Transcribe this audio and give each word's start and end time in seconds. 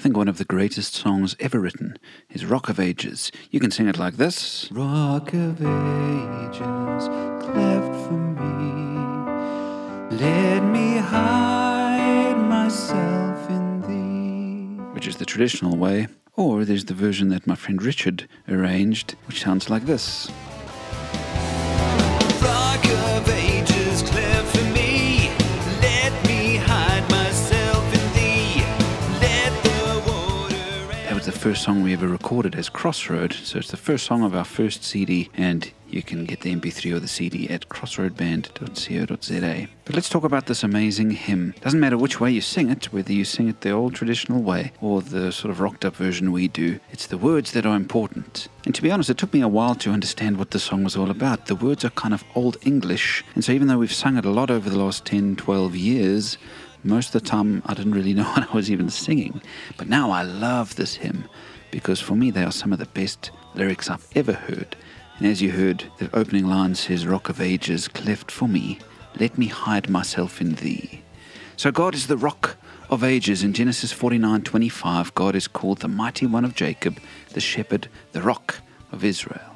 I 0.00 0.02
think 0.02 0.16
one 0.16 0.28
of 0.28 0.38
the 0.38 0.46
greatest 0.46 0.94
songs 0.94 1.36
ever 1.40 1.60
written 1.60 1.98
is 2.30 2.46
Rock 2.46 2.70
of 2.70 2.80
Ages. 2.80 3.30
You 3.50 3.60
can 3.60 3.70
sing 3.70 3.86
it 3.86 3.98
like 3.98 4.16
this 4.16 4.66
Rock 4.72 5.34
of 5.34 5.60
ages, 5.60 7.08
cleft 7.44 8.06
for 8.06 8.14
me. 8.14 10.16
Let 10.16 10.60
me 10.60 10.96
hide 10.96 12.38
myself 12.38 13.50
in 13.50 13.82
thee. 13.82 14.82
which 14.94 15.06
is 15.06 15.16
the 15.16 15.26
traditional 15.26 15.76
way, 15.76 16.08
or 16.34 16.64
there's 16.64 16.86
the 16.86 16.94
version 16.94 17.28
that 17.28 17.46
my 17.46 17.54
friend 17.54 17.82
Richard 17.82 18.26
arranged, 18.48 19.16
which 19.26 19.42
sounds 19.42 19.68
like 19.68 19.84
this. 19.84 20.30
First 31.40 31.62
song 31.62 31.82
we 31.82 31.94
ever 31.94 32.06
recorded 32.06 32.54
as 32.54 32.68
Crossroad, 32.68 33.32
so 33.32 33.58
it's 33.58 33.70
the 33.70 33.76
first 33.78 34.04
song 34.04 34.22
of 34.22 34.34
our 34.34 34.44
first 34.44 34.84
CD, 34.84 35.30
and 35.32 35.72
you 35.88 36.02
can 36.02 36.26
get 36.26 36.42
the 36.42 36.54
MP3 36.54 36.94
or 36.94 37.00
the 37.00 37.08
CD 37.08 37.48
at 37.48 37.66
crossroadband.co.za. 37.70 39.68
But 39.86 39.94
let's 39.94 40.10
talk 40.10 40.24
about 40.24 40.44
this 40.44 40.62
amazing 40.62 41.12
hymn. 41.12 41.54
Doesn't 41.62 41.80
matter 41.80 41.96
which 41.96 42.20
way 42.20 42.30
you 42.30 42.42
sing 42.42 42.68
it, 42.68 42.92
whether 42.92 43.14
you 43.14 43.24
sing 43.24 43.48
it 43.48 43.62
the 43.62 43.70
old 43.70 43.94
traditional 43.94 44.42
way 44.42 44.72
or 44.82 45.00
the 45.00 45.32
sort 45.32 45.50
of 45.50 45.60
rocked 45.60 45.86
up 45.86 45.96
version 45.96 46.30
we 46.30 46.46
do, 46.46 46.78
it's 46.92 47.06
the 47.06 47.16
words 47.16 47.52
that 47.52 47.64
are 47.64 47.74
important. 47.74 48.48
And 48.66 48.74
to 48.74 48.82
be 48.82 48.90
honest, 48.90 49.08
it 49.08 49.16
took 49.16 49.32
me 49.32 49.40
a 49.40 49.48
while 49.48 49.74
to 49.76 49.92
understand 49.92 50.36
what 50.36 50.50
the 50.50 50.60
song 50.60 50.84
was 50.84 50.94
all 50.94 51.10
about. 51.10 51.46
The 51.46 51.54
words 51.54 51.86
are 51.86 51.90
kind 51.90 52.12
of 52.12 52.22
old 52.34 52.58
English, 52.66 53.24
and 53.34 53.42
so 53.42 53.52
even 53.52 53.66
though 53.66 53.78
we've 53.78 53.90
sung 53.90 54.18
it 54.18 54.26
a 54.26 54.30
lot 54.30 54.50
over 54.50 54.68
the 54.68 54.78
last 54.78 55.06
10, 55.06 55.36
12 55.36 55.74
years, 55.74 56.36
most 56.82 57.14
of 57.14 57.22
the 57.22 57.28
time 57.28 57.62
I 57.66 57.74
didn't 57.74 57.94
really 57.94 58.14
know 58.14 58.24
what 58.34 58.48
I 58.48 58.52
was 58.52 58.70
even 58.70 58.90
singing. 58.90 59.42
But 59.76 59.88
now 59.88 60.10
I 60.10 60.22
love 60.22 60.76
this 60.76 60.96
hymn 60.96 61.28
because 61.70 62.00
for 62.00 62.14
me 62.14 62.30
they 62.30 62.44
are 62.44 62.52
some 62.52 62.72
of 62.72 62.78
the 62.78 62.86
best 62.86 63.30
lyrics 63.54 63.90
I've 63.90 64.06
ever 64.14 64.32
heard. 64.32 64.76
And 65.18 65.26
as 65.26 65.42
you 65.42 65.52
heard, 65.52 65.84
the 65.98 66.14
opening 66.16 66.46
line 66.46 66.74
says, 66.74 67.06
Rock 67.06 67.28
of 67.28 67.40
Ages, 67.40 67.88
cleft 67.88 68.30
for 68.30 68.48
me, 68.48 68.78
let 69.18 69.36
me 69.36 69.46
hide 69.46 69.90
myself 69.90 70.40
in 70.40 70.54
thee. 70.54 71.02
So 71.56 71.70
God 71.70 71.94
is 71.94 72.06
the 72.06 72.16
rock 72.16 72.56
of 72.88 73.04
ages. 73.04 73.44
In 73.44 73.52
Genesis 73.52 73.92
49:25, 73.92 75.14
God 75.14 75.36
is 75.36 75.46
called 75.46 75.78
the 75.80 75.88
mighty 75.88 76.26
one 76.26 76.44
of 76.44 76.54
Jacob, 76.54 76.98
the 77.34 77.40
shepherd, 77.40 77.88
the 78.12 78.22
rock 78.22 78.60
of 78.90 79.04
Israel. 79.04 79.49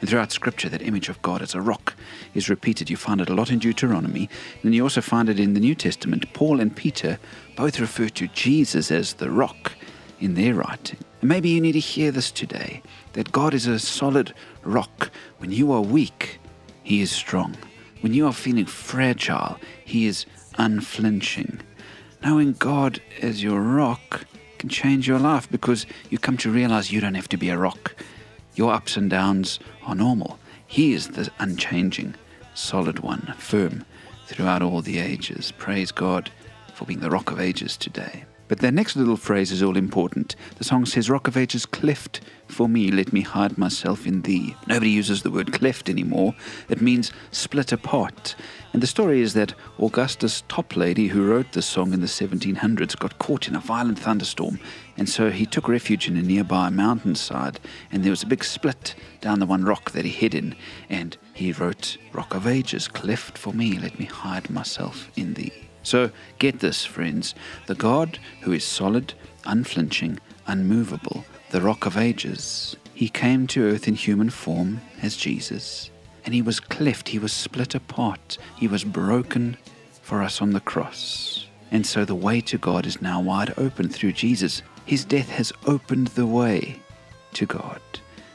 And 0.00 0.08
throughout 0.08 0.32
Scripture, 0.32 0.68
that 0.70 0.82
image 0.82 1.08
of 1.08 1.20
God 1.22 1.42
as 1.42 1.54
a 1.54 1.60
rock 1.60 1.94
is 2.34 2.48
repeated. 2.48 2.88
You 2.88 2.96
find 2.96 3.20
it 3.20 3.28
a 3.28 3.34
lot 3.34 3.50
in 3.50 3.58
Deuteronomy, 3.58 4.30
and 4.62 4.74
you 4.74 4.82
also 4.82 5.00
find 5.00 5.28
it 5.28 5.38
in 5.38 5.54
the 5.54 5.60
New 5.60 5.74
Testament. 5.74 6.32
Paul 6.32 6.60
and 6.60 6.74
Peter 6.74 7.18
both 7.56 7.78
refer 7.78 8.08
to 8.08 8.28
Jesus 8.28 8.90
as 8.90 9.14
the 9.14 9.30
rock 9.30 9.72
in 10.18 10.34
their 10.34 10.54
writing. 10.54 10.98
And 11.20 11.28
maybe 11.28 11.50
you 11.50 11.60
need 11.60 11.72
to 11.72 11.80
hear 11.80 12.10
this 12.10 12.30
today 12.30 12.82
that 13.12 13.32
God 13.32 13.52
is 13.52 13.66
a 13.66 13.78
solid 13.78 14.32
rock. 14.62 15.10
When 15.38 15.52
you 15.52 15.70
are 15.72 15.82
weak, 15.82 16.38
He 16.82 17.02
is 17.02 17.10
strong. 17.10 17.56
When 18.00 18.14
you 18.14 18.26
are 18.26 18.32
feeling 18.32 18.66
fragile, 18.66 19.58
He 19.84 20.06
is 20.06 20.24
unflinching. 20.56 21.60
Knowing 22.22 22.54
God 22.54 23.00
as 23.20 23.42
your 23.42 23.60
rock 23.60 24.24
can 24.58 24.68
change 24.68 25.08
your 25.08 25.18
life 25.18 25.50
because 25.50 25.86
you 26.10 26.18
come 26.18 26.36
to 26.38 26.50
realize 26.50 26.92
you 26.92 27.00
don't 27.00 27.14
have 27.14 27.28
to 27.28 27.38
be 27.38 27.50
a 27.50 27.58
rock. 27.58 27.94
Your 28.54 28.72
ups 28.72 28.96
and 28.96 29.08
downs 29.08 29.58
are 29.84 29.94
normal. 29.94 30.38
He 30.66 30.92
is 30.92 31.08
the 31.08 31.30
unchanging, 31.38 32.14
solid 32.54 33.00
one, 33.00 33.34
firm 33.38 33.84
throughout 34.26 34.62
all 34.62 34.82
the 34.82 34.98
ages. 34.98 35.52
Praise 35.58 35.92
God 35.92 36.30
for 36.74 36.84
being 36.84 37.00
the 37.00 37.10
rock 37.10 37.30
of 37.30 37.40
ages 37.40 37.76
today. 37.76 38.24
But 38.50 38.58
their 38.58 38.72
next 38.72 38.96
little 38.96 39.16
phrase 39.16 39.52
is 39.52 39.62
all 39.62 39.76
important. 39.76 40.34
The 40.56 40.64
song 40.64 40.84
says, 40.84 41.08
Rock 41.08 41.28
of 41.28 41.36
ages, 41.36 41.64
cleft 41.64 42.20
for 42.48 42.68
me, 42.68 42.90
let 42.90 43.12
me 43.12 43.20
hide 43.20 43.56
myself 43.56 44.08
in 44.08 44.22
thee. 44.22 44.56
Nobody 44.66 44.90
uses 44.90 45.22
the 45.22 45.30
word 45.30 45.52
cleft 45.52 45.88
anymore. 45.88 46.34
It 46.68 46.80
means 46.80 47.12
split 47.30 47.70
apart. 47.70 48.34
And 48.72 48.82
the 48.82 48.88
story 48.88 49.20
is 49.20 49.34
that 49.34 49.54
Augustus 49.78 50.42
Toplady, 50.48 51.10
who 51.10 51.30
wrote 51.30 51.52
this 51.52 51.66
song 51.66 51.92
in 51.92 52.00
the 52.00 52.08
1700s, 52.08 52.98
got 52.98 53.20
caught 53.20 53.46
in 53.46 53.54
a 53.54 53.60
violent 53.60 54.00
thunderstorm. 54.00 54.58
And 54.96 55.08
so 55.08 55.30
he 55.30 55.46
took 55.46 55.68
refuge 55.68 56.08
in 56.08 56.16
a 56.16 56.22
nearby 56.22 56.70
mountainside. 56.70 57.60
And 57.92 58.02
there 58.02 58.10
was 58.10 58.24
a 58.24 58.26
big 58.26 58.42
split 58.42 58.96
down 59.20 59.38
the 59.38 59.46
one 59.46 59.64
rock 59.64 59.92
that 59.92 60.04
he 60.04 60.10
hid 60.10 60.34
in. 60.34 60.56
And 60.88 61.16
he 61.34 61.52
wrote, 61.52 61.98
Rock 62.12 62.34
of 62.34 62.48
ages, 62.48 62.88
cleft 62.88 63.38
for 63.38 63.52
me, 63.52 63.78
let 63.78 64.00
me 64.00 64.06
hide 64.06 64.50
myself 64.50 65.08
in 65.16 65.34
thee. 65.34 65.69
So 65.82 66.10
get 66.38 66.60
this, 66.60 66.84
friends 66.84 67.34
the 67.66 67.74
God 67.74 68.18
who 68.42 68.52
is 68.52 68.64
solid, 68.64 69.14
unflinching, 69.44 70.18
unmovable, 70.46 71.24
the 71.50 71.60
rock 71.60 71.86
of 71.86 71.96
ages. 71.96 72.76
He 72.94 73.08
came 73.08 73.46
to 73.48 73.64
earth 73.64 73.88
in 73.88 73.94
human 73.94 74.30
form 74.30 74.80
as 75.02 75.16
Jesus, 75.16 75.90
and 76.24 76.34
he 76.34 76.42
was 76.42 76.60
cleft, 76.60 77.08
he 77.08 77.18
was 77.18 77.32
split 77.32 77.74
apart, 77.74 78.36
he 78.56 78.68
was 78.68 78.84
broken 78.84 79.56
for 80.02 80.22
us 80.22 80.42
on 80.42 80.50
the 80.50 80.60
cross. 80.60 81.46
And 81.70 81.86
so 81.86 82.04
the 82.04 82.14
way 82.14 82.40
to 82.42 82.58
God 82.58 82.84
is 82.84 83.00
now 83.00 83.20
wide 83.20 83.54
open 83.56 83.88
through 83.88 84.12
Jesus. 84.12 84.62
His 84.84 85.04
death 85.04 85.30
has 85.30 85.52
opened 85.66 86.08
the 86.08 86.26
way 86.26 86.80
to 87.34 87.46
God 87.46 87.80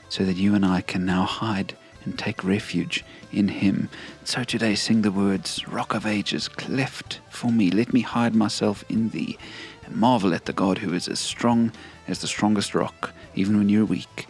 so 0.09 0.23
that 0.23 0.38
you 0.38 0.55
and 0.55 0.66
I 0.66 0.81
can 0.81 1.05
now 1.05 1.23
hide 1.23 1.75
and 2.05 2.17
take 2.17 2.44
refuge 2.44 3.03
in 3.31 3.47
Him. 3.47 3.89
So 4.23 4.44
today, 4.44 4.75
sing 4.75 5.01
the 5.01 5.11
words, 5.11 5.67
Rock 5.67 5.94
of 5.94 6.05
Ages, 6.05 6.47
cleft 6.47 7.19
for 7.35 7.51
me, 7.51 7.69
let 7.72 7.94
me 7.94 8.01
hide 8.01 8.35
myself 8.35 8.84
in 8.90 9.09
Thee, 9.09 9.38
and 9.85 9.96
marvel 9.96 10.34
at 10.34 10.46
the 10.46 10.53
God 10.53 10.78
who 10.79 10.94
is 10.94 11.07
as 11.07 11.19
strong 11.19 11.72
as 12.07 12.19
the 12.19 12.28
strongest 12.28 12.73
rock, 12.73 13.13
even 13.35 13.57
when 13.57 13.69
you're 13.69 13.85
weak, 13.85 14.28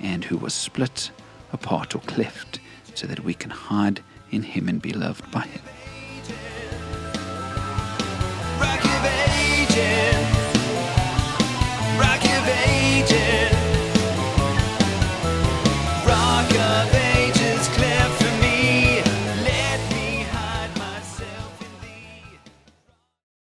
and 0.00 0.24
who 0.24 0.36
was 0.36 0.54
split 0.54 1.10
apart 1.52 1.94
or 1.94 2.00
cleft, 2.00 2.60
so 2.94 3.06
that 3.06 3.24
we 3.24 3.34
can 3.34 3.50
hide 3.50 4.02
in 4.30 4.42
Him 4.42 4.68
and 4.68 4.80
be 4.80 4.92
loved 4.92 5.30
by 5.30 5.42
Him. 5.42 5.62